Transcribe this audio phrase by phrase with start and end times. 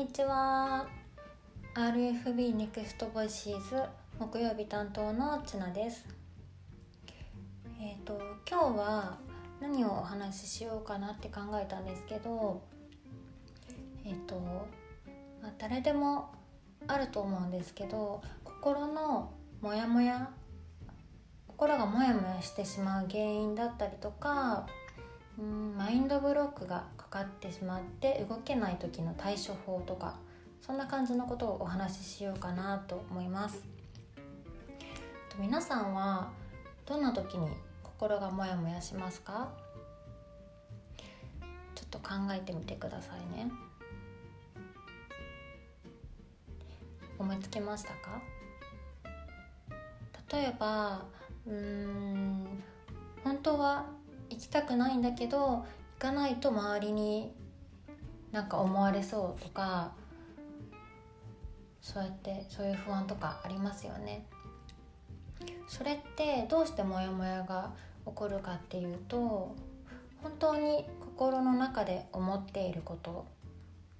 [0.00, 0.88] にちは。
[1.74, 3.82] RFB ネクストボイシーズ
[4.18, 6.06] 木曜日担当のちなです。
[7.78, 8.18] えっ、ー、と
[8.50, 9.18] 今日は
[9.60, 12.62] 何をお話ししようかなって考えたんですけど
[14.06, 14.40] えっ、ー、と、
[15.42, 16.32] まあ、誰でも
[16.86, 19.30] あると思うんですけど心の
[19.60, 20.30] モヤモヤ
[21.46, 24.66] 心がモヤモヤしてしまう原因だったりとか
[25.38, 30.16] うんマインドブロックがかかってしまって動けない時の対処法とか
[30.60, 33.64] そんな感じのことをお話ししようかなと思います。
[35.38, 36.30] 皆さんは
[36.84, 37.48] どんな時に
[37.82, 39.48] 心がモヤモヤしますか？
[41.74, 43.50] ちょっと考えてみてくださいね。
[47.18, 48.20] 思いつけましたか？
[50.30, 51.02] 例えば
[51.46, 52.62] うーん
[53.24, 53.86] 本当は
[54.30, 55.64] 行きたくないんだけど行
[55.98, 57.32] かないと周りに
[58.32, 59.92] なんか思われそうとか
[61.82, 64.24] そうやってそういう不安とかありますよね。
[65.66, 67.72] それってどうしてモヤモヤが
[68.06, 69.54] 起こるかっていうと
[70.22, 73.26] 本当に心の中で思っていること。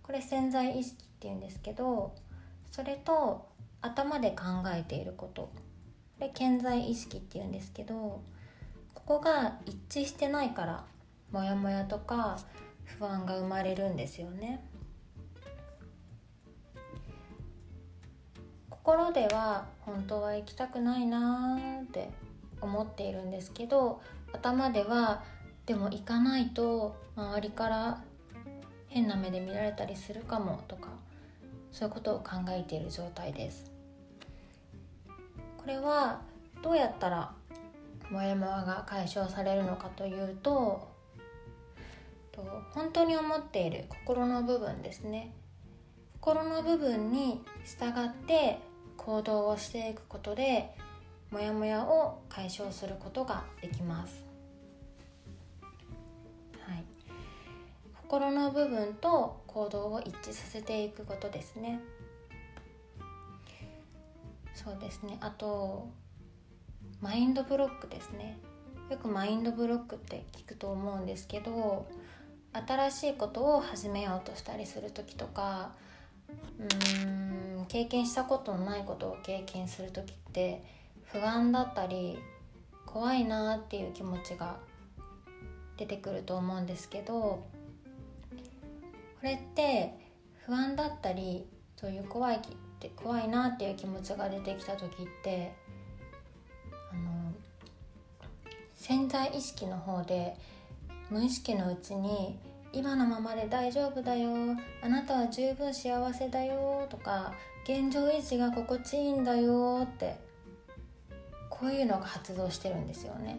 [0.03, 2.13] これ潜在意識っていうんですけど
[2.73, 3.47] それと
[3.81, 5.43] 頭で考えていること。
[5.43, 5.51] こ
[6.21, 8.21] れ潜在意識っていうんですけど
[9.07, 10.85] ここが一致してないから
[11.33, 12.39] モヤモヤとか
[12.85, 14.65] 不安が生まれるんですよね。
[18.69, 22.11] 心では本当は行きたくないなーって
[22.61, 24.01] 思っているんですけど
[24.33, 25.23] 頭では
[25.67, 28.03] でも行かないと周りから
[28.89, 30.89] 変な目で見られたりするかもとか
[31.71, 33.71] そういうことを考えている状態です。
[35.59, 36.23] これは
[36.63, 37.33] どうやったら
[38.11, 40.89] モヤモヤが解消されるのかというと
[42.73, 45.35] 本当に思っている心の部分ですね。
[46.21, 48.59] 心の部分に従って
[48.97, 50.71] 行動をしていくことで
[51.31, 54.23] モヤモヤを解消することができます、
[56.67, 56.85] はい、
[58.03, 61.81] 心の部分と行動を一致させていくことですね。
[64.55, 65.17] そうですね。
[65.21, 65.89] あと
[67.01, 68.39] マインドブロックですね。
[68.91, 71.87] よくマインドブロックって聞くと思うんですけど
[72.53, 75.71] 新しいことを始めようとしたりする時とか
[76.59, 80.65] うーん経験したことのないことを経験する時って
[81.05, 82.19] 不安だったり
[82.85, 84.57] 怖いなっていう気持ちが
[85.77, 87.47] 出てくると思うんですけどこ
[89.23, 89.95] れって
[90.47, 91.47] 不安だったり
[91.77, 92.41] そういう怖い
[92.97, 95.53] 怖いなっていう気持ちが出てきた時って
[98.91, 100.35] 潜在意識の方で
[101.11, 102.37] 無意識のうちに
[102.73, 104.33] 今のままで大丈夫だよ
[104.83, 110.19] あなたは十分幸せだよとか現状維持が心地いいんだよって
[111.49, 113.39] こういうのが発動してるんですよね。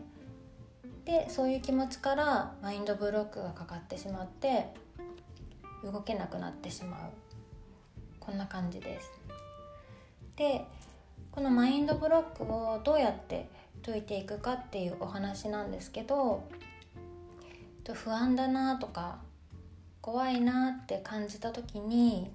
[1.04, 4.68] でそういう気持ちからマインドブロックがかかってしまって
[5.84, 7.00] 動けなくなってしまう。
[8.22, 9.12] こんな感じです。
[10.38, 10.66] で
[11.30, 13.50] このマインドブロックをどうやって
[13.86, 16.48] 解いていくかっていうお話なんですけど
[17.94, 19.18] 不安だなとか
[20.02, 22.32] 怖いなって感じた時に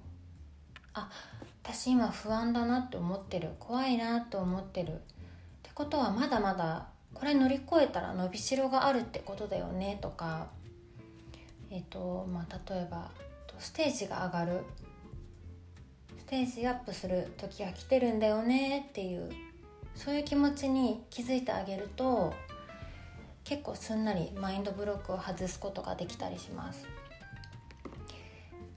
[0.92, 1.08] あ
[1.62, 4.94] 私今不安だなって思ってる怖いなって思ってるっ
[5.62, 10.48] てことはまだまだこれ乗り越えたら伸びしろがあるってことだよねとか
[11.70, 13.10] えっ、ー、とまあ例えば
[13.58, 14.60] ステージが上がる。
[16.18, 19.30] ステージアップする時が来てるんだよねっていう
[19.96, 22.32] そういう気持ちに気づいてあげると
[23.44, 26.86] 結構すんなりマインドブロックを外すことができたりします。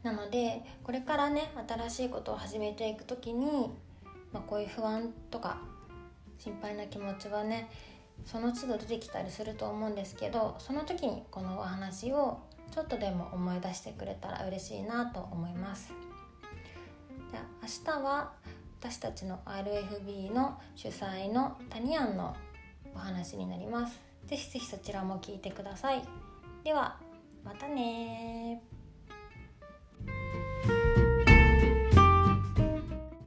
[0.02, 3.70] なのでこれからね新しいことを始めていく時に、
[4.32, 5.58] まあ、こういう不安とか
[6.38, 7.70] 心配な気持ちはね
[8.26, 12.40] その都度出てきたりすると思うんですけどその時にこのお話を
[12.72, 15.92] ちょっとでも思い出してくれたら嬉しいなと思います。
[17.32, 18.32] じゃ明日は
[18.82, 22.36] 私たちの RFB の主催のタニアンの
[22.96, 24.00] お話になります。
[24.26, 26.02] ぜひぜひそちらも聞いてください。
[26.64, 26.98] では
[27.44, 28.64] またね